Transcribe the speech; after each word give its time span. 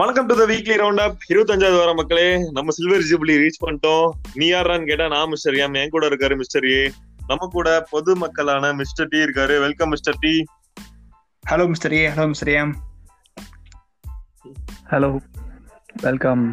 வணக்கம் 0.00 0.26
to 0.28 0.34
the 0.38 0.44
weekly 0.50 0.74
round 0.80 1.02
up 1.04 1.22
இருபத்தஞ்சாவது 1.30 1.76
வாரம் 1.80 1.98
மக்களே 1.98 2.24
நம்ம 2.56 2.72
சில்வர் 2.76 3.04
ஜூப்ளி 3.10 3.34
ரீச் 3.42 3.60
பண்ணிட்டோம். 3.62 4.08
நீ 4.38 4.46
யாரான்னு 4.50 4.88
கேட்டா 4.90 5.06
நான் 5.14 5.30
மிஸ்டர் 5.32 5.56
எம் 5.64 5.76
என் 5.80 5.92
கூட 5.94 6.04
இருக்காரு 6.10 6.34
மிஸ்டர் 6.40 6.66
ஏ 6.70 6.80
நம்ம 7.30 7.48
கூட 7.54 7.68
பொது 7.92 8.14
மக்களான 8.22 8.72
மிஸ்டர் 8.80 9.08
டி 9.12 9.18
இருக்காரு. 9.26 9.54
Welcome 9.64 9.90
mister 9.94 10.18
T 10.24 10.34
hello 11.44 11.66
mister 11.72 11.94
A 12.00 12.02
hello 12.14 12.26
mister 12.32 12.52
M 12.56 12.72
hello 14.92 15.10
welcome 16.06 16.44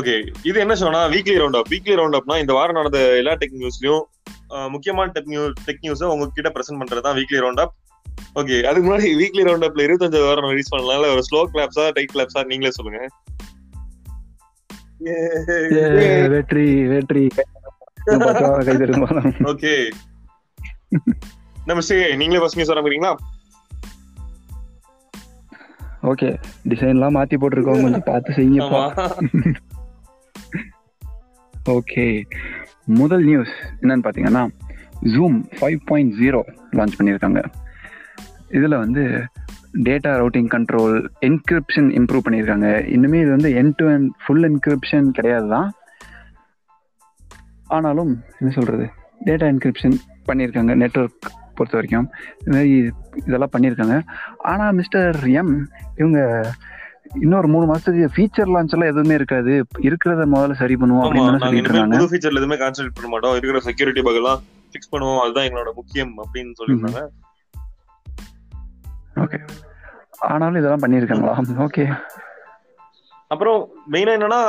okay 0.00 0.16
இது 0.50 0.56
என்ன 0.66 0.76
சொன்னா 0.84 1.02
weekly 1.16 1.36
round 1.42 1.60
up 1.60 1.70
weekly 1.74 1.96
round 2.00 2.18
அப்னா 2.20 2.38
இந்த 2.44 2.54
வாரம் 2.60 2.80
நடந்த 2.80 3.00
எல்லா 3.22 3.34
டெக் 3.42 3.60
நியூஸ்லயும் 3.62 4.02
முக்கியமான 4.74 5.10
டெக் 5.16 5.32
நியூஸ் 5.34 5.54
டெக் 5.66 5.84
நியூஸை 5.86 6.08
உங்ககிட்ட 6.14 6.52
பிரசன்ட் 6.56 6.82
பண்றது 6.82 7.06
தான் 7.08 7.18
வீக்லி 7.20 7.40
ரவுண்ட் 7.44 7.64
அப் 7.64 7.74
ஓகே 8.40 8.56
அதுக்கு 8.68 8.86
முன்னாடி 8.86 9.08
வீக்லி 9.20 9.42
ரவுண்ட் 9.46 9.66
அப்ல 9.66 9.84
இருபத்தஞ்சாவது 9.86 10.28
வாரம் 10.28 10.52
ரிலீஸ் 10.52 10.72
பண்ணனால 10.74 11.08
ஒரு 11.14 11.22
ஸ்லோ 11.28 11.40
கிளாப்ஸா 11.54 11.84
டைட் 11.96 12.14
கிளாப்ஸா 12.14 12.42
நீங்களே 12.52 12.72
சொல்லுங்க. 12.78 13.00
வெற்றி 16.34 16.66
வெற்றி. 16.92 17.24
ஓகே 19.52 19.74
நம்ம 21.68 21.80
சரி 21.88 22.16
நீங்களே 22.20 22.40
ஃபர்ஸ்ட் 22.42 22.58
நியூஸ் 22.58 22.72
ஆரம்பிக்கிறீங்களா 22.74 23.12
ஓகே 26.10 26.28
டிசைன்லாம் 26.70 27.16
மாத்தி 27.16 27.36
போட்டிருக்கோம். 27.40 27.82
கொஞ்சம் 27.84 28.08
பார்த்து 28.10 28.36
செய்யுங்கப்பா 28.38 28.84
ஓகே 31.76 32.06
முதல் 33.00 33.24
நியூஸ் 33.30 33.52
என்னன்னு 33.80 34.04
பார்த்தீங்கன்னா 34.06 34.44
Zoom 35.14 35.36
five 35.58 35.80
point 35.90 36.14
zero 36.20 36.40
launch 36.78 36.96
பண்ணியிருக்காங்க. 36.98 37.42
இதில் 38.58 38.80
வந்து 38.84 39.02
data 39.86 40.10
routing 40.20 40.50
control 40.54 40.96
encryption 41.28 41.88
improve 41.98 42.24
பண்ணியிருக்காங்க. 42.24 42.68
இன்னுமே 42.94 43.20
இது 43.24 43.30
வந்து 43.36 43.50
end 43.60 43.76
to 43.78 43.86
end 43.94 44.08
full 44.22 44.46
encryption 44.48 45.06
கிடையாது 45.18 45.48
தான் 45.54 45.70
ஆனாலும் 47.76 48.12
என்ன 48.40 48.50
சொல்கிறது 48.58 48.86
டேட்டா 49.28 49.46
என்கிரிப்ஷன் 49.52 49.96
பண்ணியிருக்காங்க 50.28 50.74
நெட்ஒர்க் 50.82 51.30
பொறுத்த 51.56 51.76
வரைக்கும் 51.78 52.06
இது 52.42 52.52
மாதிரி 52.54 52.74
இதெல்லாம் 53.28 53.54
பண்ணியிருக்காங்க. 53.54 53.96
ஆனால் 54.50 54.76
மிஸ்டர் 54.80 55.18
எம் 55.40 55.54
இவங்க 56.00 56.20
இன்னொரு 57.24 57.48
மூணு 57.54 57.64
மாசத்துக்கு 57.70 58.12
ஃபீச்சர் 58.14 58.52
லான்ச் 58.54 58.74
எல்லாம் 58.74 58.90
எதுவுமே 58.92 59.14
இருக்காது. 59.20 59.54
இருக்கிறத 59.88 60.24
முதல்ல 60.34 60.54
சரி 60.60 60.76
பண்ணுவோம் 60.82 61.04
அப்படின்னு 61.06 61.42
சொல்லிட்டு 61.44 61.70
இருக்காங்க. 61.70 61.98
புது 61.98 62.10
ஃபீச்சர்ல 62.12 62.40
எதுவுமே 62.42 62.58
கான்சென்ட்ரேட் 62.62 62.96
பண்ண 62.98 63.10
மாட்டோம். 63.14 63.36
இருக்கிற 63.38 63.60
செக்யூரிட்டி 63.68 64.04
பக் 64.06 64.20
எல்லாம் 64.20 64.40
ஃபிக்ஸ் 64.72 64.92
பண்ணுவோம். 64.94 65.20
அதுதான் 65.24 65.46
எங்களோட 65.48 65.72
முக்கியம் 65.80 66.14
அப்படின்னு 66.22 66.54
சொல்லியிருந்தாங்க. 66.60 67.02
ஓகே 69.24 69.38
ஆனாலும் 70.32 70.60
இதெல்லாம் 70.60 70.84
பண்ணியிருக்காங்களா? 70.84 71.34
ஓகே 71.66 71.84
அப்புறம் 73.32 73.60
மெயினா 73.92 74.14
என்னன்னா 74.16 74.40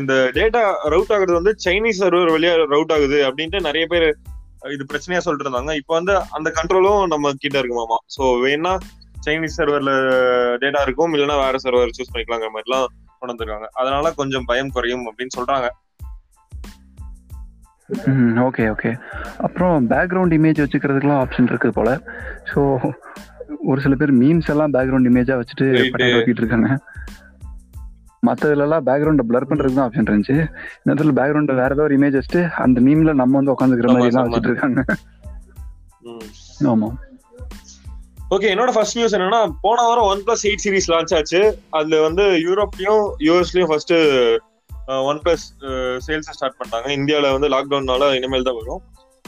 இந்த 0.00 0.14
டேட்டா 0.36 0.60
ரவுட் 0.92 1.12
ஆகுறது 1.14 1.38
வந்து 1.38 1.52
சைனீஸ் 1.64 2.00
சர்வர் 2.02 2.32
வழியா 2.34 2.52
ரவுட் 2.74 2.94
ஆகுது 2.96 3.18
அப்படின்ட்டு 3.28 3.60
நிறைய 3.66 3.86
பேர் 3.92 4.06
இது 4.74 4.84
பிரச்சனையா 4.90 5.20
சொல்லிட்டு 5.24 5.46
இருந்தாங்க. 5.46 5.74
இப்போ 5.80 5.92
வந்து 5.98 6.14
அந்த 6.36 6.48
கண்ட்ரோலும் 6.58 7.02
நம்ம 7.12 7.32
கிட்ட 7.44 7.56
இருக்குமாமா 7.60 7.98
சோ 8.14 8.22
வேணா 8.44 8.72
சைனீஸ் 9.26 9.58
சர்வர்ல 9.60 9.92
டேட்டா 10.62 10.80
இருக்கும் 10.86 11.14
இல்லைன்னா 11.16 11.36
வேற 11.44 11.58
சர்வர் 11.64 11.96
சூஸ் 11.98 12.12
பண்ணிக்கலாங்கிற 12.12 12.50
மாதிரிலாம் 12.56 12.86
கொண்டு 13.18 13.32
வந்திருக்காங்க 13.32 13.68
அதனால 13.80 14.12
கொஞ்சம் 14.20 14.48
பயம் 14.50 14.74
குறையும் 14.76 15.06
அப்படின்னு 15.08 15.36
சொல்றாங்க. 15.38 15.68
ஓகே 18.46 18.64
ஓகே 18.74 18.90
அப்புறம் 19.46 19.88
பேக்ரவுண்ட் 19.92 20.34
இமேஜ் 20.36 20.62
வச்சுக்கிறதுக்குலாம் 20.64 21.22
ஆப்ஷன் 21.22 21.50
இருக்குது 21.50 21.76
போல. 21.78 21.90
ஸோ 22.50 22.60
ஒரு 23.58 23.80
சில 23.80 23.94
பேர் 23.94 24.14
மீம்ஸ் 24.14 24.48
எல்லாம் 24.48 24.72
பேக்ரவுண்ட் 24.72 25.10
இமேஜா 25.10 25.34
வச்சுட்டு. 25.40 25.90
படம் 25.90 26.06
ஓட்டிட்டு 26.06 26.42
இருக்காங்க. 26.42 26.78
மற்றதுலலாம் 28.26 28.86
பேக்ரவுண்டை 28.86 29.24
பிளர் 29.28 29.48
பண்றதுக்கு 29.48 29.74
தான் 29.74 29.90
ஆப்ஷன் 29.90 30.08
இருந்துச்சு. 30.10 30.48
இந்த 30.80 30.94
இடத்துல 30.94 31.12
பேக்ரவுண்டை 31.18 31.54
வேற 31.54 31.70
ஏதோ 31.70 31.82
ஒரு 31.82 31.98
இமேஜ் 31.98 32.20
வச்சுட்டு 32.20 32.48
அந்த 32.50 32.80
மீம்ல 32.80 33.14
நம்ம 33.14 33.40
வந்து 33.40 33.52
உட்காந்துக்கிற 33.52 33.86
மாதிரி 33.86 34.06
எல்லாம் 34.06 34.26
ஆமா. 34.26 34.32
வச்சுட்டு 34.32 34.50
இருக்காங்க. 34.50 34.84
ஆமா. 36.60 36.90
ஓகே 38.30 38.48
என்னோட 38.54 38.72
ஃபர்ஸ்ட் 38.72 38.96
நியூஸ் 38.96 39.14
என்னன்னா 39.16 39.52
போன 39.60 39.82
வாரம் 39.82 40.04
one 40.04 40.22
plus 40.26 40.46
eight 40.48 40.64
series 40.64 40.90
launch 40.90 41.16
ஆச்சு. 41.16 41.58
அதுல 41.70 42.00
வந்து 42.02 42.22
யூரோப்லயும் 42.22 43.04
யூஎஸ்லயும் 43.18 43.66
first 43.66 43.92
one 44.86 45.20
plus 45.24 45.44
sales 46.06 46.30
start 46.36 46.58
பண்ணிட்டாங்க. 46.60 46.88
இந்தியால 46.98 47.38
வந்து 47.38 47.48
லாக்டவுன்னால 47.48 48.14
இனிமேல் 48.16 48.42
தான் 48.42 48.54
வரும். 48.54 48.82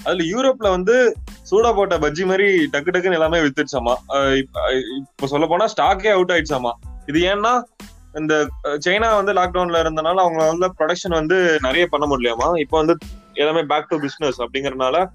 அதுல 0.05 0.25
யூரோப்ல 0.25 0.71
வந்து 0.71 1.15
சூடா 1.51 1.75
போட்ட 1.75 1.99
பஜ்ஜி 1.99 2.27
மாதிரி 2.27 2.69
டக்கு 2.73 2.91
டக்குன்னு 2.91 3.13
எல்லாமே 3.13 3.39
வித்துடுச்சாமா. 3.39 3.95
இப்ப- 4.37 5.27
சொல்ல 5.27 5.47
போனா 5.47 5.65
ஸ்டாக்கே 5.65 6.13
அவுட் 6.13 6.33
ஆயிடுச்சாமா. 6.33 6.71
இது 7.07 7.21
ஏன்னா 7.21 7.63
இந்த 8.15 8.49
சைனா 8.87 9.15
வந்து 9.15 9.33
லாக்டவுன்ல 9.33 9.69
இருந்தனால 9.69 10.15
அவங்க 10.15 10.47
வந்து 10.47 10.73
ப்ரொடக்ஷன் 10.79 11.15
வந்து 11.15 11.59
நிறைய 11.63 11.87
பண்ண 11.87 12.17
முடியலையாமா. 12.17 12.59
இப்போ 12.59 12.77
வந்து 12.79 12.97
எல்லாமே 13.33 13.63
பேக் 13.63 13.89
டு 13.89 14.01
பிசினஸ் 14.01 14.43
அப்படிங்கறதுனால 14.43 15.09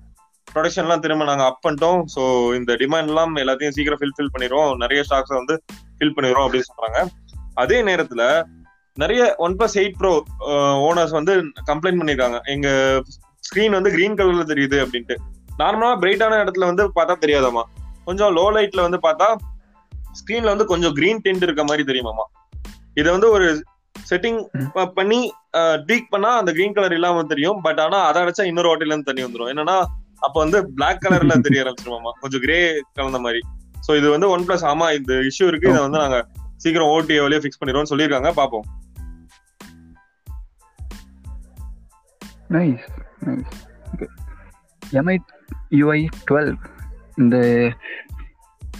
ப்ரொடக்ஷன்லாம் 0.55 0.99
திரும்ப 0.99 1.23
நாங்க 1.23 1.43
அப் 1.43 1.67
பண்ணிட்டோம். 1.67 2.03
ஸோ 2.15 2.55
இந்த 2.55 2.73
டிமாண்ட் 2.73 3.07
எல்லாம் 3.07 3.35
எல்லாத்தையும் 3.35 3.69
சீக்கிரம் 3.69 3.99
ஃபில் 4.01 4.21
ஃபில் 4.21 4.39
பண்ணிடுவோம். 4.39 4.75
நிறைய 4.75 5.03
ஸ்டாக்ஸ் 5.09 5.33
வந்து 5.33 5.63
ஃபில் 5.99 6.17
பண்ணிடுவோம் 6.17 6.47
அப்படின்னு 6.47 6.61
சொல்றாங்க. 6.61 7.05
அதே 7.53 7.81
நேரத்துல 7.81 8.43
நிறைய 8.93 9.35
one 9.37 9.57
plus 9.57 9.73
eight 9.73 9.97
pro 9.97 10.23
owners 10.89 11.11
வந்து 11.11 11.41
கம்ப்ளைண்ட் 11.41 12.01
பண்ணிருக்காங்க. 12.01 12.41
எங்க 12.43 13.01
ஸ்கிரீன் 13.47 13.75
வந்து 13.77 13.91
கிரீன் 13.95 14.17
கலர்ல 14.19 14.45
தெரியுது 14.51 14.77
அப்படின்ட்டு. 14.83 15.17
நார்மலா 15.61 15.91
பிரைட்டான 16.01 16.39
இடத்துல 16.43 16.67
வந்து 16.71 16.83
பார்த்தா 16.97 17.15
தெரியாதாமா 17.23 17.63
கொஞ்சம் 18.07 18.33
லோ 18.37 18.45
லைட்ல 18.57 18.81
வந்து 18.87 18.99
பார்த்தா 19.05 19.27
ஸ்கிரீன்ல 20.19 20.51
வந்து 20.53 20.67
கொஞ்சம் 20.71 20.93
கிரீன் 20.99 21.23
டென்ட் 21.25 21.45
இருக்க 21.47 21.63
மாதிரி 21.69 21.83
தெரியுமாமா 21.89 22.25
இதை 22.99 23.09
வந்து 23.15 23.29
ஒரு 23.35 23.47
செட்டிங் 23.95 24.39
பண்ணி 24.97 25.19
ட்வீக் 25.87 26.11
பண்ணா 26.13 26.31
அந்த 26.41 26.51
கிரீன் 26.57 26.75
கலர் 26.75 26.95
இல்லாம 26.97 27.23
தெரியும். 27.31 27.57
பட் 27.65 27.79
ஆனா 27.85 27.99
அதை 28.09 28.19
அடைச்சா 28.23 28.43
இன்னொரு 28.49 28.69
ஹோட்டல்ல 28.71 28.93
இருந்து 28.93 29.09
தண்ணி 29.09 29.23
வந்துரும். 29.25 29.51
என்னன்னா 29.53 29.77
அப்ப 30.25 30.35
வந்து 30.43 30.59
பிளாக் 30.77 31.01
கலர்ல 31.05 31.35
தெரிய 31.47 31.63
ஆரம்பிச்சிருமாமா 31.63 32.11
கொஞ்சம் 32.21 32.43
கிரே 32.45 32.59
கலந்த 32.97 33.19
மாதிரி. 33.25 33.41
சோ 33.87 33.97
இது 33.99 34.07
வந்து 34.15 34.29
ஒன் 34.35 34.45
பிளஸ் 34.47 34.65
ஆமா 34.71 34.87
இந்த 34.99 35.13
இஷ்யூ 35.29 35.47
இருக்கு. 35.51 35.71
இதை 35.73 35.81
வந்து 35.85 36.01
நாங்க 36.03 36.19
சீக்கிரம் 36.63 36.91
ஓடி 36.93 37.17
வழியா 37.25 37.41
ஃபிக்ஸ் 37.43 37.59
பண்ணிடுவோம் 37.61 37.91
சொல்லியிருக்காங்க. 37.91 38.31
பாப்போம். 38.41 38.65
நைஸ் 42.55 42.87
எம்ஐ 44.99 45.17
யூஐ 45.79 45.99
டுவெல் 46.29 46.51
இந்த 47.21 47.37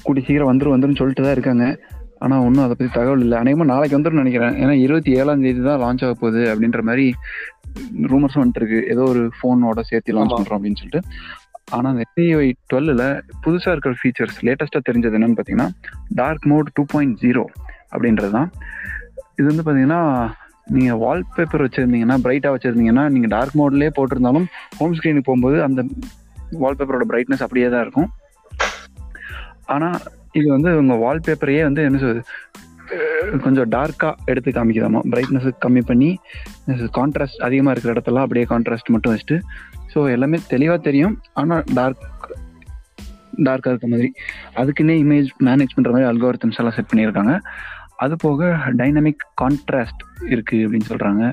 கூடி 0.05 0.21
சீக்கிரம் 0.25 0.51
வந்துரும் 0.51 0.75
வந்துரும் 0.75 0.99
சொல்லிட்டு 0.99 1.23
தான் 1.25 1.35
இருக்காங்க. 1.37 1.65
ஆனால் 2.25 2.43
ஒன்றும் 2.45 2.63
அதை 2.65 2.73
பற்றி 2.75 2.91
தகவல் 2.97 3.23
இல்லை. 3.25 3.37
அநேகமாக 3.43 3.69
நாளைக்கு 3.71 3.97
வந்துடும் 3.97 4.21
நினைக்கிறேன். 4.21 4.55
ஏன்னா 4.63 4.75
இருபத்தி 4.83 5.11
ஏழாம் 5.19 5.43
தேதி 5.45 5.61
தான் 5.67 5.81
லான்ச் 5.83 6.03
ஆக 6.05 6.13
போகுது 6.21 6.41
அப்படின்ற 6.51 6.81
மாதிரி 6.89 7.05
ரூமர்ஸ் 8.11 8.37
வந்துட்டு 8.39 8.61
இருக்கு. 8.61 8.79
ஏதோ 8.93 9.03
ஒரு 9.13 9.23
ஃபோனோட 9.37 9.81
சேர்த்து 9.89 10.15
லான்ச். 10.17 10.35
பண்ணுறோம் 10.37 10.57
அப்படின்னு 10.59 10.79
சொல்லிட்டு. 10.81 11.01
ஆனால் 11.75 11.91
அந்த 11.93 12.03
எம்ஐ 12.15 12.47
டுவெல்லில் 12.71 13.05
புதுசாக 13.45 13.73
இருக்கிற 13.75 13.93
ஃபீச்சர்ஸ் 14.01 14.39
லேட்டஸ்ட்டாக 14.47 14.87
தெரிஞ்சது 14.89 15.17
என்னன்னு 15.19 15.37
பார்த்தீங்கன்னா 15.39 15.69
dark 16.21 16.45
mode 16.51 16.69
two 16.79 16.85
point 16.93 17.17
zero 17.23 17.43
அப்படின்றது 17.93 18.31
தான். 18.37 18.49
இது 19.39 19.47
வந்து 19.51 19.65
பார்த்தீங்கன்னா 19.65 20.01
நீங்கள் 20.75 20.99
வால்பேப்பர் 21.03 21.63
வச்சுருந்தீங்கன்னா 21.65 22.17
பிரைட்டாக 22.25 22.53
வச்சுருந்தீங்கன்னா 22.55 23.03
நீங்கள் 23.15 23.33
டார்க் 23.35 23.57
மோட்லேயே 23.59 23.91
போட்டிருந்தாலும் 23.97 24.47
ஹோம் 24.79 24.95
ஸ்க்ரீனுக்கு 24.97 25.29
போகும்போது 25.29 25.57
அந்த 25.67 25.83
வால்பேப்பரோட 26.63 27.05
பிரைட்னஸ் 27.11 27.43
அப்படியே 27.45 27.67
தான் 27.73 27.83
இருக்கும். 27.85 28.09
ஆனால் 29.75 29.97
இது 30.39 30.47
வந்து 30.55 30.71
உங்கள் 30.81 31.01
வால்பேப்பரையே 31.05 31.61
வந்து 31.67 31.83
என்ன 31.87 31.99
சொல்றது 32.03 32.23
கொஞ்சம் 33.45 33.69
டார்க்காக 33.73 34.31
எடுத்து 34.31 34.49
காமிக்குதாமா? 34.57 34.99
பிரைட்னஸ் 35.13 35.47
கம்மி 35.63 35.81
பண்ணி 35.89 36.09
கான்ட்ராஸ்ட் 36.97 37.41
அதிகமாக 37.47 37.73
இருக்கிற 37.73 37.93
இடத்துல 37.95 38.21
அப்படியே 38.25 38.45
கான்ட்ராஸ்ட் 38.51 38.91
மட்டும் 38.95 39.13
வச்சுட்டு 39.13 39.37
ஸோ 39.93 39.99
எல்லாமே 40.15 40.37
தெளிவாக 40.53 40.79
தெரியும். 40.87 41.15
ஆனால் 41.41 41.65
டார்க் 41.79 42.05
டார்க்காக 43.47 43.73
இருக்க 43.73 43.87
மாதிரி. 43.93 44.09
அதுக்குன்னே 44.61 44.95
இமேஜ் 45.03 45.31
மேனேஜ் 45.47 45.75
பண்ணுற 45.75 45.91
மாதிரி 45.95 46.09
அல்காரிதம்ஸ் 46.11 46.59
எல்லாம் 46.61 46.75
செட் 46.77 46.89
பண்ணியிருக்காங்க. 46.91 47.33
அது 47.97 48.15
போக 48.15 48.49
டைனமிக் 48.79 49.23
கான்ட்ராஸ்ட் 49.41 50.03
இருக்குது 50.33 50.63
அப்படின்னு 50.65 50.89
சொல்கிறாங்க 50.89 51.23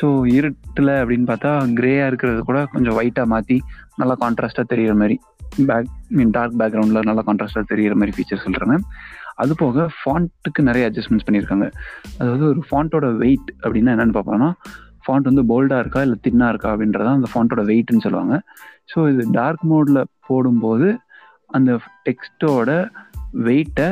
ஸோ 0.00 0.06
இருட்டில் 0.28 0.92
அப்படின்னு 1.02 1.26
பார்த்தா 1.28 1.50
கிரேயாக 1.78 2.06
இருக்கிறது 2.06 2.40
கூட 2.44 2.58
கொஞ்சம் 2.72 2.96
ஒயிட்டாக 2.98 3.26
மாற்றி 3.26 3.56
நல்லா 3.96 4.14
கான்ட்ராஸ்டாக 4.20 4.66
தெரிகிற 4.66 4.94
மாதிரி 4.94 5.16
பேக் 5.66 5.92
மீன் 6.08 6.30
டார்க் 6.30 6.58
பேக்ரவுண்டில் 6.58 7.08
நல்லா 7.08 7.22
கான்ட்ராஸ்டாக 7.26 7.64
தெரிகிற 7.66 7.94
மாதிரி 7.94 8.14
ஃபீச்சர் 8.16 8.44
சொல்கிறாங்க 8.46 8.76
அது 9.34 9.54
போக 9.54 9.86
ஃபாண்ட்டுக்கு 9.98 10.60
நிறைய 10.62 10.90
அட்ஜஸ்ட்மெண்ட்ஸ் 10.90 11.26
பண்ணியிருக்காங்க. 11.26 11.66
அதாவது 12.18 12.44
ஒரு 12.46 12.60
ஃபாண்ட்டோட 12.68 13.06
வெயிட் 13.16 13.50
அப்படின்னா 13.62 13.92
என்னென்னு 13.94 14.16
பார்ப்போம்னா 14.18 14.50
ஃபாண்ட் 15.04 15.28
வந்து 15.30 15.44
போல்டாக 15.50 15.78
இருக்கா 15.78 16.00
இல்லை 16.02 16.18
தின்னாக 16.26 16.48
இருக்கா 16.48 16.70
அப்படின்றத 16.74 17.10
அந்த 17.16 17.28
ஃபாண்ட்டோட 17.32 17.62
வெயிட்னு 17.70 18.04
சொல்லுவாங்க. 18.06 18.36
ஸோ 18.92 18.98
இது 19.12 19.24
டார்க் 19.30 19.64
மோடில் 19.72 20.02
போடும்போது 20.26 20.88
அந்த 21.48 21.72
டெக்ஸ்ட்டோட 22.08 22.70
வெயிட்டை 23.48 23.88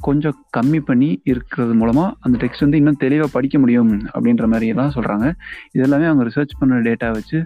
கொஞ்சம் 0.00 0.36
கம்மி 0.56 0.80
பண்ணி 0.80 1.20
இருக்கிறது 1.24 1.74
மூலமா 1.74 2.12
அந்த 2.20 2.38
டெக்ஸ்ட் 2.38 2.60
வந்து 2.60 2.76
இன்னும் 2.76 2.96
தெளிவாக 2.96 3.30
படிக்க 3.32 3.58
முடியும் 3.58 3.92
அப்படின்ற 4.14 4.46
மாதிரி 4.46 4.66
எல்லாம் 4.66 4.92
சொல்றாங்க. 4.94 5.26
இது 5.72 5.82
எல்லாமே 5.82 6.04
அவங்க 6.04 6.24
ரிசர்ச் 6.24 6.58
பண்ண 6.58 6.76
டேட்டா 6.76 7.10
வச்சு 7.10 7.44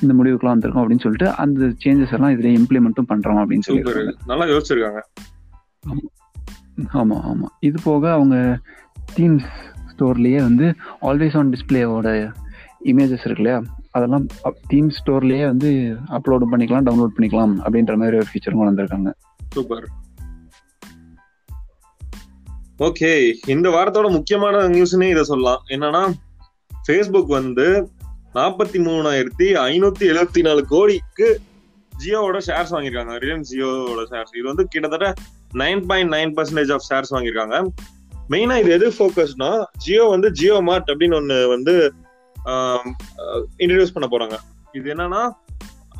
இந்த 0.00 0.14
முடிவுக்குலாம் 0.14 0.54
வந்திருக்கோம் 0.56 0.82
அப்படின்னு 0.82 1.04
சொல்லிட்டு 1.06 1.28
அந்த 1.34 1.66
சேஞ்சஸ் 1.84 2.12
எல்லாம் 2.12 2.30
இதுல 2.30 2.50
இம்ப்ளிமெண்ட்டும் 2.60 3.08
பண்றோம் 3.08 3.40
அப்படின்னு 3.40 3.66
சொல்லி 3.68 4.14
நல்லா 4.26 4.44
யோசிச்சிருக்காங்க. 4.44 5.00
ஆமா. 5.92 7.16
ஆமா 7.32 7.48
இது 7.60 7.78
போக 7.84 8.12
அவங்க 8.12 8.36
தீம்ஸ் 9.16 9.50
ஸ்டோர்லயே 9.90 10.40
வந்து 10.40 10.74
ஆல்வேஸ் 11.02 11.36
ஆன் 11.36 11.50
டிஸ்பிளேவோட 11.50 12.08
இமேஜஸ் 12.84 13.24
இருக்கு 13.24 13.34
இல்லையா? 13.36 13.62
அதெல்லாம் 13.90 14.26
தீம் 14.66 14.90
ஸ்டோர்லயே 14.98 15.44
வந்து 15.46 15.96
அப்லோட் 16.10 16.46
பண்ணிக்கலாம் 16.52 16.86
டவுன்லோட் 16.88 17.16
பண்ணிக்கலாம் 17.16 17.52
அப்படின்ற 17.64 17.96
மாதிரி 17.96 18.16
ஒரு 18.16 18.24
ஃபீச்சர் 18.30 18.56
கொண்டு 18.58 18.70
வந்திருக்காங்க. 18.70 19.12
சூப்பர். 19.48 19.88
ஓகே 22.86 23.08
இந்த 23.52 23.66
வாரத்தோட 23.72 24.08
முக்கியமான 24.14 24.60
நியூஸ்னே 24.74 25.06
இதை 25.14 25.22
சொல்லலாம். 25.30 25.62
என்னன்னா 25.74 26.00
ஃபேஸ்புக் 26.84 27.32
வந்து 27.38 27.66
நாற்பத்தி 28.36 28.78
மூணாயிரத்தி 28.86 29.46
ஐநூத்தி 29.70 30.04
எழுபத்தி 30.12 30.42
நாலு 30.46 30.62
கோடிக்கு 30.70 31.28
ஜியோவோட 31.92 32.38
ஷேர்ஸ் 32.46 32.72
வாங்கியிருக்காங்க. 32.74 33.14
ரிலையன்ஸ் 33.24 33.50
ஜியோவோட 33.54 34.04
ஷேர்ஸ் 34.12 34.32
இது 34.38 34.46
வந்து 34.50 34.64
கிட்டத்தட்ட 34.74 35.08
nine 35.62 35.82
point 35.90 36.12
nine 36.16 36.32
percentage 36.38 36.72
of 36.76 36.86
shares 36.88 37.12
வாங்கியிருக்காங்க. 37.14 37.58
மெயினா 38.34 38.56
இது 38.62 38.72
எது 38.76 38.88
ஃபோக்கஸ்னா 38.98 39.50
ஜியோ 39.86 40.06
வந்து 40.14 40.30
ஜியோ 40.40 40.56
மார்ட் 40.68 40.90
அப்படின்னு 40.94 41.18
ஒன்று 41.20 41.38
வந்து 41.54 41.74
இன்ட்ரடியூஸ் 43.62 43.94
பண்ண 43.98 44.08
போறாங்க. 44.14 44.38
இது 44.78 44.86
என்னன்னா 44.94 45.22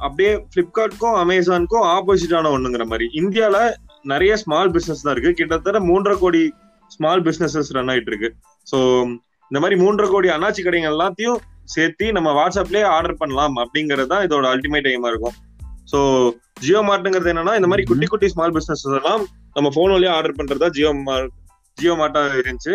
அப்படியே 0.06 0.32
பிளிப்கார்ட்க்கும் 0.54 1.18
அமேசானுக்கும் 1.24 1.86
ஆப்போசிட்டான 1.96 2.52
ஒண்ணுங்கிற 2.56 2.86
மாதிரி. 2.94 3.08
இந்தியால 3.22 3.58
நிறைய 4.14 4.32
ஸ்மால் 4.44 4.74
பிசினஸ் 4.78 5.04
தான் 5.04 5.14
இருக்கு. 5.14 5.36
கிட்டத்தட்ட 5.42 5.78
மூன்றரை 5.90 6.16
கோடி 6.24 6.42
ஸ்மால் 6.94 7.24
பிசினஸஸ் 7.28 7.72
ரன் 7.76 7.90
ஆயிட்டு 7.92 8.12
இருக்கு 8.12 8.30
ஸோ 8.70 8.78
இந்த 9.50 9.60
மாதிரி 9.62 9.76
மூன்றரை 9.82 10.08
கோடி 10.10 10.28
அண்ணாச்சி 10.36 10.62
கடைகள் 10.66 10.92
எல்லாத்தையும் 10.94 11.38
சேர்த்து 11.74 12.06
நம்ம 12.16 12.28
வாட்ஸ்அப்லயே 12.38 12.84
ஆர்டர் 12.96 13.20
பண்ணலாம் 13.20 13.56
அப்படிங்கிறது 13.64 14.10
தான் 14.12 14.24
இதோட 14.26 14.46
அல்டிமேட் 14.54 14.88
எய்மா 14.92 15.10
இருக்கும். 15.12 15.36
ஸோ 15.90 15.98
ஜியோ 16.64 16.80
மார்ட்டுங்கிறது 16.88 17.30
என்னன்னா 17.32 17.54
இந்த 17.58 17.68
மாதிரி 17.70 17.84
குட்டி 17.90 18.06
குட்டி 18.12 18.28
ஸ்மால் 18.32 18.54
பிசினஸ் 18.56 18.84
எல்லாம் 19.00 19.22
நம்ம 19.56 19.68
போன் 19.76 19.94
வழியா 19.94 20.14
ஆர்டர் 20.16 20.38
பண்றதா 20.38 20.68
ஜியோ 20.76 20.90
மார்ட் 21.08 21.34
ஜியோ 21.78 21.94
மார்ட்டா 22.00 22.22
இருந்துச்சு. 22.40 22.74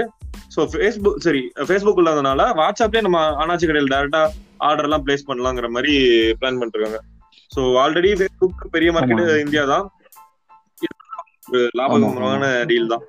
ஸோ 0.54 0.62
ஃபேஸ்புக் 0.72 1.20
சரி 1.26 1.42
ஃபேஸ்புக் 1.68 2.00
இல்லாதனால 2.02 2.42
வாட்ஸ்அப்லயே 2.62 3.06
நம்ம 3.08 3.20
அண்ணாச்சி 3.42 3.68
கடையில் 3.70 3.92
டேரக்டா 3.94 4.22
ஆர்டர் 4.70 4.88
எல்லாம் 4.90 5.04
பிளேஸ் 5.08 5.28
பண்ணலாங்கிற 5.30 5.70
மாதிரி 5.76 5.94
பிளான் 6.40 6.60
பண்ணிருக்காங்க. 6.62 7.00
ஸோ 7.56 7.62
ஆல்ரெடி 7.84 8.12
ஃபேஸ்புக் 8.20 8.64
பெரிய 8.76 8.92
மார்க்கெட். 8.96 9.24
இந்தியா 9.46 9.66
தான். 9.74 9.86
லாபகரமான 11.80 12.46
டீல் 12.72 12.92
தான். 12.94 13.04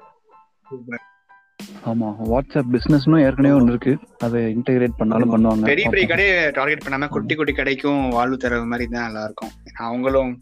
ஆமா 1.91 2.09
வாட்ஸ்அப் 2.31 2.71
பிசினஸ்னும் 2.73 3.21
ஏற்கனவே 3.21 3.55
ஒன்று 3.55 3.73
இருக்கு. 3.73 3.93
அதை 4.19 4.41
இன்டகிரேட் 4.57 4.97
பண்ணாலும் 4.97 5.33
பண்ணுவாங்க. 5.33 5.63
பெரிய 5.63 5.89
பெரிய. 5.89 6.07
கடையை 6.09 6.51
டார்கெட் 6.51 6.85
பண்ணாம 6.87 7.09
குட்டி 7.09 7.35
குட்டி 7.35 7.53
கடைக்கும் 7.53 8.09
வாழ்வு 8.09 8.37
தர 8.37 8.65
மாதிரி 8.65 8.89
தான் 8.91 9.05
நல்லா 9.05 9.23
இருக்கும் 9.25 9.53
அவங்களும் 9.77 10.41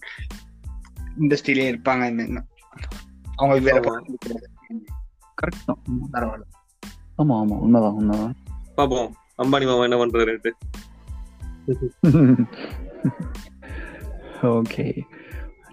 இண்டஸ்ட்ரியிலே 1.20 1.66
இருப்பாங்க. 1.72 2.42
அவங்களுக்கு 3.36 3.68
வேற. 3.70 4.02
கரெக்ட் 5.42 5.66
தான். 5.66 5.78
ஆமா. 5.90 6.04
பரவாயில்ல. 6.12 6.46
ஆமா 7.18 7.34
ஆமா. 7.42 7.58
உண்மைதான் 7.58 7.92
உண்மைதான். 7.92 8.34
பாப்போம். 8.76 9.10
அம்பானி 9.42 9.66
மாமா 9.66 9.82
என்ன 9.82 9.96
பண்றாருன்ட்டு 9.96 10.50
ஓகே 14.42 14.84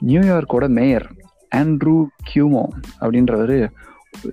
நியூயார்க்கோட 0.06 0.66
மேயர் 0.70 1.08
ஆண்ட்ரூ 1.56 1.96
கியூமோ 2.30 2.64
அப்படின்றவர் 3.02 3.56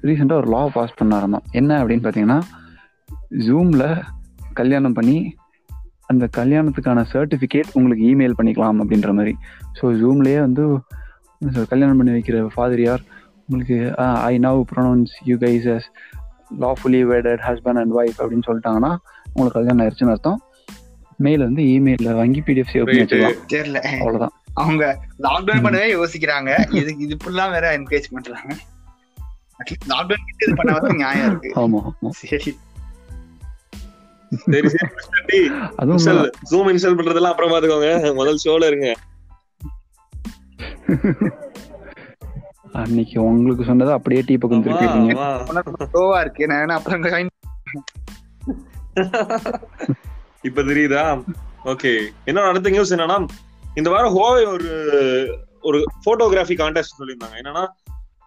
ரீசெண்டாக 0.08 0.40
ஒரு 0.42 0.48
லா 0.54 0.62
பாஸ் 0.76 0.96
பண்ணாராமா. 1.00 1.38
என்ன 1.60 1.70
அப்படின்னு 1.82 2.04
பார்த்தீங்கன்னா 2.06 2.38
ஜூமில் 3.48 3.86
கல்யாணம் 4.60 4.96
பண்ணி 4.98 5.18
அந்த 6.12 6.24
கல்யாணத்துக்கான 6.38 7.04
சர்டிஃபிகேட் 7.14 7.74
உங்களுக்கு 7.78 8.04
இமெயில் 8.12 8.36
பண்ணிக்கலாம் 8.38 8.78
அப்படின்ற 8.82 9.10
மாதிரி. 9.18 9.34
ஸோ 9.78 9.84
ஜூம்லேயே 10.02 10.40
வந்து 10.46 10.64
கல்யாணம் 11.72 11.98
பண்ணி 12.00 12.12
வைக்கிற 12.16 12.38
ஃபாதரியார் 12.54 13.02
உங்களுக்கு 13.48 13.76
I 14.30 14.34
now 14.46 14.60
pronounce 14.70 15.12
you 15.30 15.36
guys 15.44 15.68
as 15.74 15.88
lawfully 16.64 17.02
wedded 17.12 17.42
husband 17.48 17.80
and 17.82 17.94
wife 17.98 18.18
அப்படின்னு 18.22 18.46
சொல்லிட்டாங்கன்னா 18.48 18.92
உங்களுக்கு 19.32 19.58
கல்யாணம் 19.58 19.82
ஆயிடுச்சுன்னு 19.84 20.14
அர்த்தம். 20.14 20.40
மெயில் 21.26 21.44
வந்து 21.46 21.62
இமெயிலில் 21.74 22.18
வாங்கி 22.20 22.40
பிடிஎஃப் 22.48 22.72
சேவ் 22.72 22.84
பண்ணி. 22.88 23.04
வச்சுக்கலாம் 23.04 23.38
தெரியல. 23.54 23.78
அவங்க 24.62 24.84
லாக்டவுன் 25.26 25.64
பண்ணவே 25.66 25.88
யோசிக்கிறாங்க. 25.98 26.50
இது 26.80 26.90
இது 27.04 27.12
இப்படிலாம் 27.16 27.54
வேற 27.56 27.66
என்கரேஜ் 27.78 28.12
பண்றாங்க 28.16 28.52
லாக்டவுன் 29.64 30.24
கிட்ட 30.26 30.44
இது 30.46 30.54
பண்ண 30.54 30.92
நியாயம் 30.92 31.26
இருக்கு. 31.26 31.60
ஆமா 31.60 32.08
சரி. 32.08 32.58
zoom 36.50 36.66
install 36.72 36.96
பண்றதெல்லாம் 36.98 37.32
அப்புறம் 37.32 37.50
பாத்துக்கோங்க 37.50 38.14
முதல் 38.14 38.38
ஷோல 38.44 38.66
இருங்க. 38.66 38.94
அன்னைக்கு 42.72 43.22
உங்களுக்கு 43.22 43.64
சொன்னதை 43.64 43.94
அப்படியே 43.94 44.22
டீ 44.26 44.36
பக்கம். 44.36 44.64
ஸ்லோவா 44.64 46.20
இருக்கு. 46.20 46.46
நான் 46.46 46.68
அப்புறம் 46.68 47.28
இப்ப 50.42 50.62
தெரியுதா? 50.62 51.24
ஓகே 51.64 52.06
என்னோட 52.26 52.48
அடுத்த 52.48 52.70
நியூஸ் 52.70 52.94
என்னன்னா 52.94 53.26
இந்த 53.74 53.90
வாரம் 53.90 54.12
ஹோவை 54.12 54.44
ஒரு 54.44 54.70
ஒரு 55.60 55.84
போட்டோகிராஃபி 56.04 56.54
கான்டெஸ்ட் 56.60 56.96
சொல்லியிருந்தாங்க. 56.98 57.36
என்னன்னா 57.42 57.66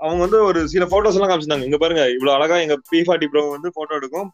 அவங்க 0.06 0.22
வந்து 0.26 0.40
ஒரு 0.50 0.60
சில 0.74 0.86
போட்டோஸ் 0.94 1.18
எல்லாம் 1.18 1.32
காமிச்சிருந்தாங்க. 1.32 1.68
இங்க 1.70 1.80
பாருங்க 1.84 2.04
இவ்வளவு 2.16 2.36
அழகா 2.38 2.56
எங்க 2.66 2.76
பி 2.92 3.00
ஃபார்ட்டி 3.08 3.30
ப்ரோ 3.34 3.44
வந்து 3.56 3.70
போட்டோ 3.78 3.94
எடுக்கும். 4.00 4.28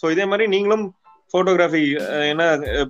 சோ 0.00 0.10
இதே 0.14 0.24
மாதிரி 0.30 0.46
நீங்களும் 0.54 0.84
போட்டோகிராஃபி 1.34 1.82
என்ன 2.32 2.44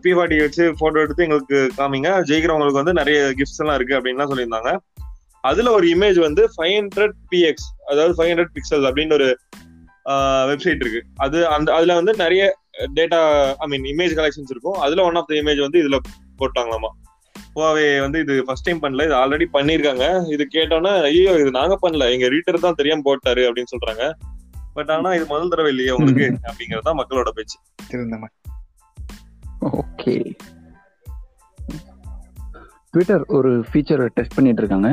பி 0.05 0.11
ஃபார்ட்டி 0.17 0.39
வச்சு 0.45 0.65
போட்டோ 0.81 1.03
எடுத்து 1.05 1.25
எங்களுக்கு 1.27 1.59
காமிங்க. 1.79 2.11
ஜெயிக்கிறவங்களுக்கு 2.31 2.83
வந்து 2.83 2.95
நிறைய 3.01 3.19
கிஃப்ட்ஸ் 3.39 3.63
எல்லாம் 3.65 3.79
இருக்கு 3.79 3.97
அப்படின்லாம் 3.99 4.31
சொல்லியிருந்தாங்க. 4.33 4.73
அதுல 5.51 5.71
ஒரு 5.79 5.87
இமேஜ் 5.95 6.19
வந்து 6.27 6.43
ஃபைவ் 6.55 6.75
ஹண்ட்ரட் 6.79 7.15
பிஎக்ஸ் 7.31 7.69
அதாவது 7.93 8.13
ஃபைவ் 8.19 8.31
ஹண்ட்ரட் 8.33 8.53
பிக்சல் 8.57 8.87
அப்படின்னு 8.91 9.17
ஒரு 9.19 9.29
வெப்சைட் 10.51 10.83
இருக்கு. 10.85 11.01
அது 11.25 11.39
அந்த 11.57 11.69
அதுல 11.79 11.95
வந்து 12.01 12.13
நிறைய 12.25 12.43
data 12.99 13.21
I 13.65 13.67
mean 13.73 13.87
image 13.93 14.15
collections 14.19 14.53
இருக்கும். 14.55 14.79
அதுல 14.87 15.05
ஒன் 15.09 15.19
ஆஃப் 15.21 15.29
த 15.31 15.35
இமேஜ் 15.43 15.61
வந்து 15.67 15.81
இதுல 15.83 15.99
போட்டாங்களாமா. 16.41 16.91
ஹுவாவே 17.55 18.01
வந்து 18.05 18.21
இது 18.25 18.35
ஃபர்ஸ்ட் 18.47 18.67
டைம் 18.69 18.83
பண்ணல. 18.85 19.05
இது 19.09 19.15
ஆல்ரெடி 19.23 19.47
பண்ணிருக்காங்க. 19.57 20.07
இது 20.35 20.45
கேட்டோன்னே 20.55 20.93
ஐயோ 21.11 21.35
இது 21.43 21.51
நாங்க 21.61 21.79
பண்ணல. 21.85 22.11
எங்க 22.15 22.29
ரீட்டர் 22.35 22.65
தான் 22.67 22.79
தெரியாம 22.81 23.05
போட்டாரு 23.09 23.45
அப்படின்னு 23.49 23.73
சொல்றாங்க. 23.75 24.05
பட் 24.77 24.91
ஆனா 24.91 25.15
இது 25.15 25.27
முதல் 25.33 25.53
தடவை 25.53 25.71
இல்லையே 25.73 25.95
உங்களுக்கு 25.97 26.27
அப்படிங்கறது 26.51 26.87
தான் 26.91 27.01
மக்களோட 27.01 27.31
பேச்சு. 27.39 27.57
ஓகே. 29.83 30.15
ட்விட்டர் 32.95 33.25
ஒரு 33.37 33.51
ஃபீச்சர் 33.69 34.03
டெஸ்ட் 34.17 34.37
பண்ணிட்டு 34.37 34.63
இருக்காங்க. 34.63 34.89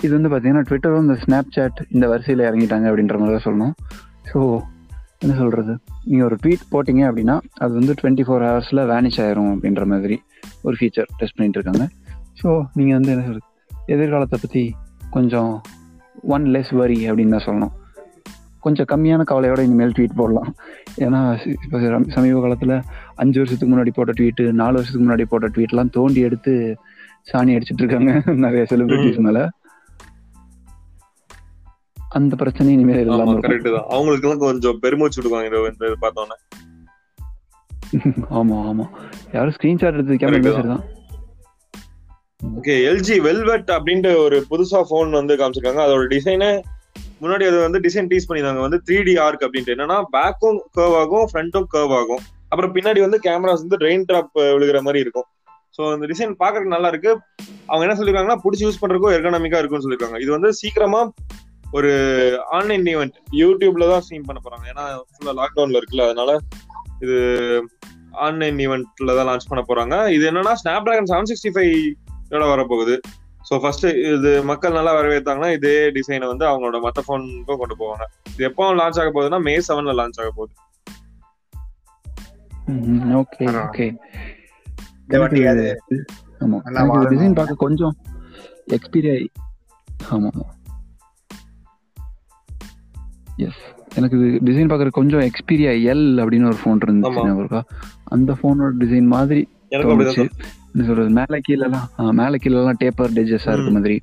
இது 0.00 0.12
வந்து 0.16 0.30
பார்த்தீங்கன்னா 0.30 0.64
ட்விட்டரும் 0.68 1.04
இந்த 1.06 1.16
ஸ்னாப் 1.22 1.52
சாட் 1.56 1.78
இந்த 1.94 2.06
வரிசையில் 2.12 2.46
இறங்கிட்டாங்க 2.48 2.86
அப்படின்ற 2.90 3.18
மாதிரி 3.20 3.34
தான் 3.36 3.46
சொல்லணும். 3.48 3.74
ஸோ 4.30 4.40
என்ன 5.22 5.34
சொல்கிறது 5.40 5.72
நீங்கள் 6.04 6.26
ஒரு 6.28 6.36
ட்வீட் 6.42 6.64
போட்டிங்க 6.72 7.02
அப்படின்னா 7.08 7.36
அது 7.64 7.72
வந்து 7.78 7.92
டுவெண்ட்டி 8.00 8.24
ஃபோர் 8.26 8.44
ஹவர்ஸில் 8.48 8.82
வேனிஷ் 8.92 9.20
ஆயிரும் 9.24 9.52
அப்படின்ற 9.54 9.84
மாதிரி. 9.92 10.16
ஒரு 10.66 10.74
ஃபீச்சர் 10.78 11.08
டெஸ்ட் 11.20 11.36
பண்ணிட்டு 11.36 11.58
இருக்காங்க 11.60 11.84
ஸோ 12.40 12.48
நீங்கள் 12.78 12.96
வந்து 12.98 13.12
என்ன 13.14 13.24
சொல்றது? 13.28 13.46
எதிர்காலத்தை 13.94 14.38
பற்றி 14.42 14.64
கொஞ்சம் 15.16 15.52
ஒன் 16.34 16.44
லெஸ் 16.54 16.72
வரி 16.80 16.98
அப்படின்னு 17.08 17.34
தான் 17.36 17.46
சொல்லணும். 17.46 17.72
கொஞ்சம் 18.64 18.88
கம்மியான 18.92 19.22
கவலையோட 19.30 19.60
இனிமேல் 19.68 19.94
ட்வீட் 19.96 20.18
போடலாம். 20.20 20.50
ஏன்னா 21.04 21.20
இப்போ 21.64 21.78
சமீப 22.16 22.40
காலத்தில் 22.44 22.74
அஞ்சு 23.22 23.38
வருஷத்துக்கு 23.40 23.72
முன்னாடி 23.72 23.92
போட்ட 23.96 24.12
ட்வீட்டு 24.18 24.44
நாலு 24.60 24.76
வருஷத்துக்கு 24.78 25.06
முன்னாடி 25.06 25.26
போட்ட 25.32 25.48
ட்வீட்லாம் 25.56 25.94
தோண்டி 25.96 26.20
எடுத்து 26.28 26.54
சாணி 27.30 27.56
அடிச்சிட்டு 27.56 27.82
இருக்காங்க 27.84 28.12
நிறைய 28.44 28.62
செலிபிரிட்டிஸ் 28.70 29.24
மேல. 29.26 29.40
அந்த 32.18 32.34
பிரச்சனை 32.40 32.72
இனிமேல் 32.76 33.02
இல்லாம 33.02 33.34
கரெக்ட் 33.44 33.68
தான். 33.76 33.86
அவங்களுக்கு 33.94 34.26
எல்லாம் 34.28 34.44
கொஞ்சம் 34.46 34.80
பெருமூச்சு 34.84 35.18
விடுவாங்க 35.20 35.68
இந்த 35.72 35.94
பார்த்தோன்னே. 36.04 36.36
ஆமா 38.38 38.56
ஆமா. 38.70 38.84
யாரும் 39.32 39.54
ஸ்கிரீன்ஷாட் 39.56 39.96
எடுத்து 39.98 40.18
கேமரா 40.20 40.42
தான். 40.42 40.58
சரிதான். 40.58 40.84
ஓகே 42.58 42.74
எல்ஜி 42.90 43.16
வெல்வெட் 43.20 43.70
அப்படின்ட்டு 43.76 44.12
ஒரு 44.24 44.36
புதுசா 44.50 44.80
போன் 44.92 45.18
வந்து 45.20 45.34
காமிச்சிருக்காங்க. 45.40 45.82
அதோட 45.86 46.06
டிசைனே 46.14 46.50
முன்னாடி 47.22 47.44
அது 47.48 47.58
வந்து 47.66 47.80
டிசைன் 47.86 48.08
டீஸ் 48.12 48.26
பண்ணிருந்தாங்க 48.28 48.62
வந்து 48.66 48.78
த்ரீ 48.86 48.96
டி 49.08 49.14
ஆர்க் 49.24 49.44
அப்படின்ட்டு. 49.46 49.74
என்னன்னா 49.76 49.98
பேக்கும் 50.14 50.58
கர்வ் 50.78 50.96
ஆகும் 51.02 51.28
ஃப்ரண்ட்டும் 51.32 51.68
கர்வ் 51.74 51.94
ஆகும். 52.00 52.22
அப்புறம் 52.50 52.72
பின்னாடி 52.76 53.00
வந்து 53.06 53.18
கேமராஸ் 53.26 53.64
வந்து 53.64 53.78
ரெயின் 53.86 54.06
டிராப் 54.08 54.32
விழுகிற 54.54 54.80
மாதிரி 54.82 55.00
இருக்கும். 55.04 55.28
ஸோ 55.76 55.82
அந்த 55.92 56.06
டிசைன் 56.12 56.32
பாக்குறதுக்கு 56.42 56.74
நல்லா 56.76 56.88
இருக்கு. 56.92 57.12
அவங்க 57.68 57.84
என்ன 57.86 57.96
சொல்லிருக்காங்கன்னா 57.98 58.40
பிடிச்சி 58.44 58.64
யூஸ் 58.66 58.80
பண்றதுக்கும் 58.82 59.14
எர்கனாமிக்கா 59.18 59.60
இருக்கும்னு 59.60 59.86
சொல்லிருக்காங்க. 59.86 60.18
இது 60.24 60.30
வந்து 60.36 60.50
சீக்கிரமா 60.60 61.02
ஒரு 61.78 61.90
ஆன்லைன் 62.56 62.84
ஈவெண்ட் 62.94 63.16
யூடியூப்ல 63.42 63.86
தான் 63.92 64.02
ஸ்ட்ரீம் 64.06 64.26
பண்ண 64.28 64.40
போறாங்க. 64.46 64.66
ஏன்னா 64.72 64.84
ஃபுல்லா 65.12 65.34
லாக்டவுன்ல 65.42 65.80
இருக்குல்ல 65.80 66.06
அதனால 66.08 66.32
இது 67.04 67.16
ஆன்லைன் 68.12 68.56
ஈவெண்ட்ல 68.56 69.16
தான் 69.16 69.28
லான்ச் 69.28 69.48
பண்ண 69.48 69.62
போறாங்க. 69.68 70.10
இது 70.10 70.30
என்னன்னா 70.30 70.52
snap 70.62 70.82
dragon 70.82 71.10
seven 71.12 71.30
sixty 71.30 71.50
five 71.54 71.74
இதோட 72.28 72.44
வரப்போகுது. 72.54 73.00
ஸோ 73.50 73.58
ஃபர்ஸ்ட் 73.60 73.84
இது 73.84 74.42
மக்கள் 74.42 74.72
நல்லா 74.72 75.00
வரவேற்றாங்கன்னா 75.00 75.52
இதே 75.52 75.90
டிசைனை 75.90 76.26
வந்து 76.26 76.46
அவங்களோட 76.46 76.80
மற்ற 76.80 77.02
ஃபோனுக்கும் 77.06 77.60
கொண்டு 77.62 77.76
போவாங்க. 77.78 78.04
இது 78.28 78.44
எப்போ 78.44 78.74
லான்ச் 78.74 79.00
ஆக 79.02 79.10
போகுதுன்னா 79.14 79.42
மே 79.42 79.58
செவன்ல 79.58 79.94
லான்ச் 80.00 80.20
ஆக 80.20 80.30
போகுது. 80.34 80.54
ஓகே. 83.20 83.46
ஓகே. 83.64 83.98
டிசைன் 87.10 87.34
பார்க்க 87.34 87.54
கொஞ்சம் 87.54 87.96
எக்ஸ்பீரியா 88.68 89.26
ஆமா. 90.10 90.30
எஸ் 93.36 93.62
எனக்கு 93.94 94.34
இது 94.34 94.52
டிசைன் 94.52 94.70
பார்க்குறது 94.70 94.90
கொஞ்சம் 94.90 95.20
எக்ஸ்பீரியா 95.20 95.92
எல் 95.92 96.20
அப்படின்னு 96.20 96.46
ஒரு 96.46 96.56
ஃபோன் 96.64 96.80
இருந்துச்சு 96.86 97.36
இருக்கா? 97.36 97.64
அந்த 98.04 98.36
ஃபோனோட 98.42 98.70
டிசைன் 98.78 99.06
மாதிரி 99.06 99.48
என்ன 99.68 99.98
சொல்றது? 100.74 101.08
மேல 101.08 101.38
கீழலாம் 101.48 102.12
மேல 102.12 102.30
கீழலாம் 102.30 102.74
டேப்பர் 102.84 103.12
டெஜஸா 103.14 103.52
இருக்க. 103.52 103.70
மாதிரி. 103.70 104.02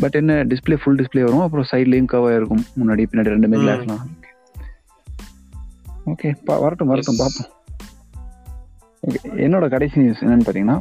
பட் 0.00 0.14
என்ன 0.14 0.44
டிஸ்ப்ளே 0.44 0.76
ஃபுல் 0.84 0.96
டிஸ்ப்ளே 0.96 1.22
வரும். 1.24 1.40
அப்புறம் 1.40 1.66
சைட்லயும் 1.70 2.04
கவர் 2.04 2.36
இருக்கும். 2.36 2.64
முன்னாடி 2.76 3.06
பின்னாடி 3.12 3.28
ரெண்டுமே 3.28 3.48
ம். 3.48 3.52
கிளாஸ்லாம் 3.52 4.22
ஓகே 6.06 6.34
வரட்டும் 6.44 6.88
வரட்டும். 6.88 7.16
பார்ப்போம். 7.16 7.52
Okay, 9.06 9.40
என்னோட 9.40 9.68
கடைசி 9.68 10.00
நியூஸ் 10.00 10.24
என்னன்னு 10.24 10.48
பார்த்தீங்கன்னா 10.48 10.78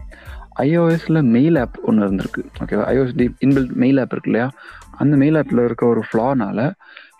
ஐஓஎஸ்ல 0.59 1.23
மெயில் 1.23 1.55
ஆப் 1.55 1.79
ஒன்று 1.83 2.07
இருந்திருக்கு. 2.07 2.43
ஓகேவா 2.59 2.85
ஐஓஎஸ் 2.85 3.15
டி 3.15 3.35
இன்பில்ட் 3.45 3.73
மெயில் 3.73 3.97
ஆப் 3.97 4.11
இருக்கு 4.11 4.31
இல்லையா? 4.31 4.51
அந்த 4.91 5.15
மெயில் 5.15 5.35
ஆப்ல 5.35 5.65
இருக்க 5.65 5.85
ஒரு 5.85 6.03
ஃப்ளானால 6.13 6.71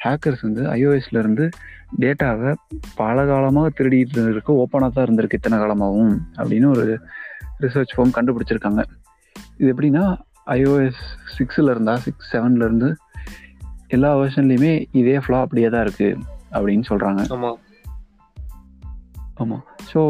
ஹேக்கர்ஸ் 0.04 0.42
வந்து 0.42 0.64
ஐஓஎஸ்ல 0.70 1.18
இருந்து 1.18 1.50
டேட்டாவை 2.00 2.54
பல 2.96 3.26
காலமாக 3.26 3.70
திருடிட்டு 3.78 4.30
இருக்கு 4.30 4.54
ஓப்பனாக 4.54 4.92
தான் 4.94 5.06
இருந்திருக்கு 5.06 5.40
இத்தனை 5.40 5.58
காலமாகவும் 5.60 6.16
அப்படின்னு 6.36 6.66
ஒரு 6.66 7.00
ரிசர்ச் 7.60 7.94
ஃபார்ம் 7.98 8.16
கண்டுபிடிச்சிருக்காங்க. 8.18 8.84
இது 9.58 9.74
எப்படின்னா 9.74 10.04
ஐஓஎஸ் 10.48 11.04
சிக்ஸில் 11.38 11.70
இருந்தா 11.70 11.96
சிக்ஸ் 11.98 12.36
செவன்ல 12.36 12.68
இருந்து 12.70 12.96
எல்லா 13.88 14.18
வெர்ஷன்லையுமே 14.18 14.86
இதே 14.92 15.18
ஃப்ளா 15.18 15.40
அப்படியே 15.40 15.70
தான் 15.70 15.82
இருக்கு 15.82 16.18
அப்படின்னு 16.52 16.84
சொல்றாங்க. 16.90 17.22
ஆமா. 17.30 17.52
ஆமாம் 19.36 19.64
ஸோ 19.94 20.02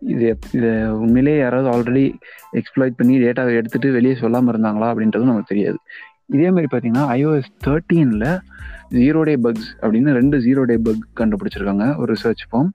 இது 0.00 0.38
இது 0.52 0.70
உண்மையிலேயே 1.00 1.38
யாராவது 1.38 1.68
ஆல்ரெடி 1.68 2.14
எக்ஸ்ப்ளாய்ட் 2.52 2.96
பண்ணி 2.96 3.18
டேட்டாவை 3.18 3.52
எடுத்துட்டு 3.54 3.92
வெளியே 3.92 4.14
சொல்லாமல் 4.14 4.54
இருந்தாங்களா 4.54 4.88
அப்படின்றதும் 4.92 5.30
நமக்கு 5.30 5.54
தெரியாது. 5.54 5.78
இதே 6.34 6.50
மாதிரி 6.50 6.68
பார்த்தீங்கன்னா 6.72 7.04
ஐஓஎஸ் 7.16 7.50
தேர்ட்டீனில் 7.64 8.38
ஜீரோ 8.90 9.22
டே 9.22 9.34
பக்ஸ் 9.36 9.68
அப்படின்னு 9.80 10.12
ரெண்டு 10.12 10.38
ஜீரோ 10.38 10.62
டே 10.64 10.76
பக் 10.76 11.04
கண்டுபிடிச்சிருக்காங்க. 11.20 11.96
ஒரு 11.98 12.14
ரிசர்ச் 12.14 12.42
ஃபார்ம் 12.50 12.70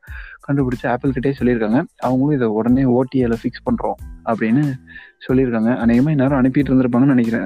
கண்டுபிடிச்சு 0.47 0.87
ஆப்பிள் 0.87 1.11
கிட்டே 1.11 1.31
சொல்லியிருக்காங்க. 1.39 1.83
அவங்களும் 1.97 2.35
இதை 2.35 2.47
உடனே 2.47 2.83
ஓடிஏல 2.83 3.37
ஃபிக்ஸ் 3.41 3.65
பண்ணுறோம் 3.67 3.99
அப்படின்னு 4.25 4.63
சொல்லியிருக்காங்க. 5.27 5.77
அநேகமாக 5.77 6.15
நேரம் 6.21 6.39
அனுப்பிட்டு 6.41 6.71
இருந்திருப்பாங்கன்னு 6.71 7.15
நினைக்கிறேன். 7.15 7.45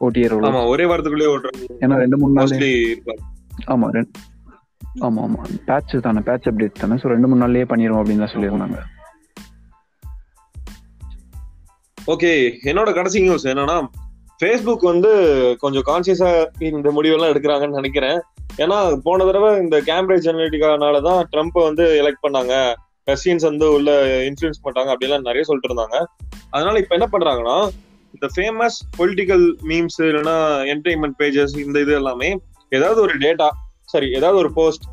ஓடிஏ 0.00 0.66
ஒரே 0.66 0.84
வாரத்துக்குள்ளே 0.84 1.28
ஏன்னா 1.80 1.96
ரெண்டு 2.04 2.18
மூணு 2.18 2.32
நாள். 2.32 2.44
மோஸ்ட்லி 2.44 2.72
இருப்பாங்க. 2.92 3.22
ஆமா 3.66 3.88
ரெண்டு 3.96 4.10
ஆமா 5.06 5.20
ஆமா. 5.26 5.40
பேட்ச் 5.66 5.96
தானே 6.02 6.20
பேட்ச் 6.20 6.48
அப்டேட் 6.48 6.80
தானே. 6.80 6.94
ஸோ 6.94 7.06
ரெண்டு 7.14 7.28
மூணு 7.28 7.42
நாள்லயே 7.42 7.66
பண்ணிடுவோம் 7.72 8.02
அப்படின்னு 8.02 8.24
தான் 8.24 8.34
சொல்லியிருந்தாங்க. 8.36 8.78
ஓகே 12.06 12.52
என்னோட 12.64 12.92
கடைசி 12.94 13.20
நியூஸ் 13.20 13.46
என்னன்னா 13.46 13.76
ஃபேஸ்புக் 14.40 14.84
வந்து 14.90 15.10
கொஞ்சம் 15.62 15.84
கான்சியஸா 15.88 16.28
இந்த 16.68 16.90
முடிவெல்லாம் 16.96 17.32
எடுக்கிறாங்கன்னு 17.32 17.80
நினைக்கிறேன். 17.80 18.18
ஏன்னா 18.62 18.78
போன 19.06 19.24
தடவை 19.28 19.50
இந்த 19.64 19.76
கேம்பிரிட்ஜ் 19.88 20.26
ஜெனலிட்டிக்கானால 20.28 21.00
தான் 21.08 21.20
ட்ரம்ப் 21.32 21.58
வந்து 21.66 21.84
எலெக்ட் 22.02 22.24
பண்ணாங்க. 22.26 22.54
ரஷ்யன்ஸ் 23.10 23.44
வந்து 23.48 23.66
உள்ள 23.76 23.90
இன்ஃபுளுன்ஸ் 24.28 24.62
பண்ணாங்க 24.66 24.90
அப்படிலாம் 24.94 25.26
நிறைய 25.28 25.44
சொல்லிட்டு 25.48 25.70
இருந்தாங்க. 25.70 25.98
அதனால 26.54 26.74
இப்ப 26.82 26.94
என்ன 26.98 27.08
பண்றாங்கன்னா 27.14 27.56
இந்த 28.14 28.28
ஃபேமஸ் 28.34 28.78
பொலிட்டிக்கல் 29.00 29.44
மீம்ஸ் 29.70 29.98
இல்லைன்னா 30.08 30.36
என்டர்டைன்மெண்ட் 30.72 31.18
பேஜஸ் 31.20 31.54
இந்த 31.64 31.76
இது 31.84 31.94
எல்லாமே 32.00 32.30
ஏதாவது 32.78 33.00
ஒரு 33.06 33.14
டேட்டா 33.24 33.48
சரி 33.92 34.08
ஏதாவது 34.18 34.40
ஒரு 34.42 34.50
போஸ்ட் 34.58 34.86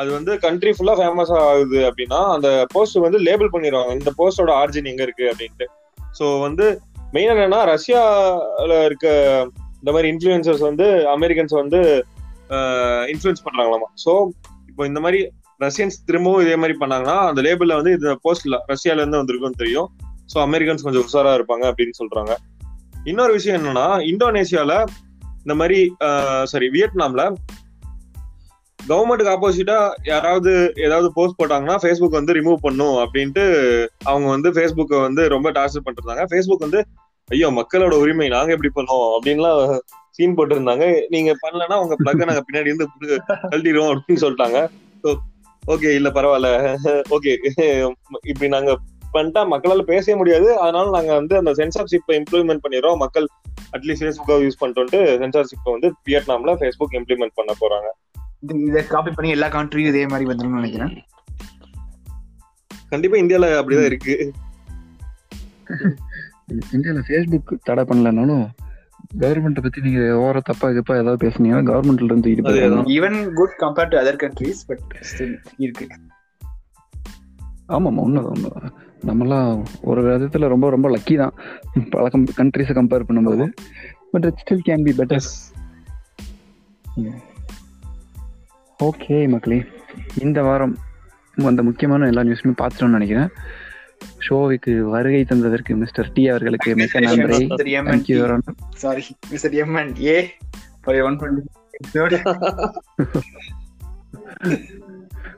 அது 0.00 0.08
வந்து 0.16 0.32
கண்ட்ரி 0.46 0.72
ஃபுல்லா 0.76 0.94
ஃபேமஸ் 1.00 1.32
ஆகுது 1.42 1.80
அப்படின்னா 1.88 2.20
அந்த 2.36 2.48
போஸ்ட் 2.74 2.98
வந்து 3.06 3.20
லேபிள் 3.28 3.54
பண்ணிடுவாங்க. 3.54 3.92
இந்த 4.00 4.12
போஸ்டோட 4.20 4.52
ஆர்ஜின் 4.62 4.90
எங்க 4.92 5.02
இருக்கு 5.06 5.26
அப்படின்ட்டு. 5.32 5.66
ஸோ 6.18 6.26
வந்து 6.46 6.66
மெயின் 7.14 7.32
என்னன்னா 7.32 7.60
ரஷ்யால 7.74 8.72
இருக்க 8.88 9.06
இந்த 9.80 9.90
மாதிரி 9.94 10.08
இன்ஃபுளுசர்ஸ் 10.12 10.64
வந்து 10.68 10.86
அமெரிக்கன்ஸ் 11.14 11.54
வந்து 11.60 11.80
இன்ஃபுளுன்ஸ் 13.12 13.44
பண்றாங்களாமா. 13.46 13.88
ஸோ 14.04 14.12
இப்போ 14.70 14.82
இந்த 14.90 15.00
மாதிரி 15.04 15.20
ரஷ்யன்ஸ் 15.60 15.98
திரும்பவும் 16.06 16.42
இதே 16.44 16.56
மாதிரி 16.62 16.74
பண்ணாங்கன்னா 16.80 17.16
அந்த 17.30 17.40
லேபிள்ல 17.46 17.74
வந்து 17.80 17.92
இந்த 17.98 18.12
போஸ்ட்ல 18.24 18.58
ரஷ்யால 18.72 19.02
இருந்து 19.02 19.20
வந்திருக்கும்னு 19.20 19.60
தெரியும். 19.62 19.88
ஸோ 20.32 20.36
அமெரிக்கன்ஸ் 20.46 20.84
கொஞ்சம் 20.86 21.04
உஷாரா 21.06 21.32
இருப்பாங்க 21.38 21.64
அப்படின்னு 21.70 21.98
சொல்றாங்க. 22.00 22.32
இன்னொரு 23.10 23.32
விஷயம் 23.32 23.58
என்னன்னா 23.60 23.86
இந்தோனேஷியால 24.12 24.74
இந்த 25.44 25.54
மாதிரி 25.60 25.78
சாரி 26.52 26.68
வியட்நாம்ல 26.76 27.24
கவர்மெண்ட்டுக்கு 28.78 29.34
ஆப்போசிட்டா 29.34 29.76
யாராவது 30.10 30.52
ஏதாவது 30.86 31.08
போஸ்ட் 31.16 31.38
போட்டாங்கன்னா 31.40 31.76
ஃபேஸ்புக் 31.82 32.18
வந்து 32.18 32.32
ரிமூவ் 32.38 32.58
பண்ணும் 32.66 32.96
அப்படின்ட்டு 33.04 33.44
அவங்க 34.10 34.26
வந்து 34.28 34.50
ஃபேஸ்புக்கை 34.56 34.98
வந்து 35.00 35.22
ரொம்ப 35.28 35.50
டார்ச்சர் 35.50 35.84
பண்ணிருந்தாங்க 35.86 36.24
ஃபேஸ்புக் 36.32 36.66
வந்து 36.66 36.80
ஐயோ 37.26 37.50
மக்களோட 37.50 37.92
உரிமை 37.92 38.28
நாங்க 38.28 38.52
எப்படி 38.52 38.70
பண்ணோம்? 38.74 39.18
அப்படின்லாம் 39.18 39.78
சீன் 40.10 40.34
போட்டு 40.34 40.60
இருந்தாங்க 40.60 41.02
நீங்க 41.08 41.36
பண்ணலன்னா 41.42 41.74
உங்க 41.74 41.96
பிளக்க 41.96 42.24
நாங்க 42.24 42.44
பின்னாடி 42.52 42.60
இருந்து 42.60 42.88
கழட்டிடுவோம் 43.28 43.98
அப்படின்னு 43.98 44.12
சொல்லிட்டாங்க. 44.12 44.68
ஓகே 45.66 45.94
இல்ல 45.94 46.10
பரவாயில்ல. 46.10 46.76
ஓகே 47.10 47.36
இப்படி 48.22 48.48
நாங்க 48.48 48.78
பண்ணிட்டா 49.12 49.46
மக்களால 49.52 49.82
பேசவே 49.82 50.18
முடியாது. 50.18 50.58
அதனால 50.58 50.90
நாங்க 50.90 51.14
வந்து 51.14 51.36
அந்த 51.36 51.52
சென்சார்ஷிப்பை 51.52 52.22
இம்ப்ளிமெண்ட் 52.22 52.58
பண்ணிடுறோம். 52.68 52.96
மக்கள் 52.96 53.26
அட்லீஸ்ட் 53.72 54.12
ஃபேஸ்புக்கை 54.12 54.48
யூஸ் 54.48 54.58
பண்ணிட்டு 54.58 55.18
சென்சார்ஷிப்பை 55.18 55.70
வந்து 55.70 55.92
வியட்நாம்ல 56.08 56.56
ஃபேஸ்புக் 56.60 56.92
இம்ப்ளிமெண்ட் 56.92 57.30
பண்ண 57.34 57.54
போறாங்க. 57.60 58.18
இது- 58.46 58.66
இதை 58.66 58.86
காப்பி 58.86 59.10
பண்ணி 59.10 59.30
எல்லா 59.30 59.48
கண்ட்ரியும் 59.48 59.86
இதே 59.86 60.06
மாதிரி 60.06 60.30
வந்துடும் 60.30 60.60
நினைக்கிறேன். 60.60 61.04
கண்டிப்பா 62.88 63.16
இந்தியால 63.16 63.50
அப்படிதான் 63.50 63.84
இருக்கு. 63.84 64.32
இந்தியால 66.52 67.00
ஃபேஸ்புக் 67.08 67.58
தடை 67.62 67.84
பண்ணலனாலும் 67.84 68.46
கவர்மெண்ட்டை 69.18 69.62
பத்தி 69.62 69.80
நீங்க 69.80 70.00
ஓர 70.00 70.40
தப்பா 70.44 70.68
கிப்பா 70.68 70.94
ஏதாவது 71.00 71.28
பேசுனீங்கன்னா 71.28 71.62
கவர்மெண்ட்ல 71.70 72.04
இருந்து 72.04 72.30
இது 72.30 72.42
அதேதான். 72.42 72.88
Even 72.96 73.32
good 73.32 73.56
compared 73.58 73.88
to 73.88 73.98
other 73.98 74.22
countries 74.24 74.62
but 74.66 74.84
still 75.10 75.36
இருக்கு. 75.56 75.86
ஆமாம் 77.66 77.98
உண்மைதான் 77.98 78.32
உண்மைதான். 78.34 78.72
நம்மலாம் 79.06 79.64
ஒரு 79.80 80.00
விதத்துல 80.02 80.48
ரொம்ப 80.48 80.70
ரொம்ப 80.70 80.88
லக்கி 80.96 81.16
தான். 81.16 81.34
பல 81.90 82.08
கண்ட்ரிஸை 82.36 82.74
கம்பேர் 82.78 83.08
பண்ணும்போது. 83.08 83.46
But 84.10 84.24
it 84.24 84.42
still 84.44 84.64
can 84.68 84.84
be 84.84 84.94
better 84.98 85.26
okay 88.80 89.28
மக்களே. 89.28 89.64
இந்த 90.18 90.42
வாரம் 90.42 90.76
அந்த 91.34 91.62
முக்கியமான 91.62 92.06
எல்லா 92.06 92.22
நியூஸுமே 92.22 92.52
பார்த்துட்டோம்னு 92.62 92.96
நினைக்கிறேன். 92.98 93.30
ஷோவுக்கு 94.28 94.80
வருகை 94.80 95.20
தந்ததற்கு 95.22 95.76
மிஸ்டர் 95.76 96.10
டி 96.12 96.28
அவர்களுக்கு 96.28 96.74
மிக்க 96.74 97.00
நன்றி. 97.00 97.46
Sorry 98.74 99.04
mister 99.30 99.52
M 99.52 99.74
and 99.74 99.98
A 100.00 100.30
for 100.82 101.00
one 101.00 101.46
twenty 101.92 102.32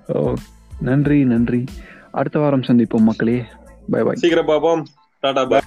O 0.07 0.35
நன்றி 0.81 1.25
நன்றி. 1.25 1.65
அடுத்த 2.13 2.39
வாரம் 2.39 2.63
சந்திப்போம் 2.63 3.01
மக்களே. 3.01 3.45
பை 3.91 4.03
பை 4.03 4.15
சீக்கிரம் 4.15 4.49
பாப்போம் 4.49 4.83
டாடா 5.21 5.45
பாய் 5.45 5.61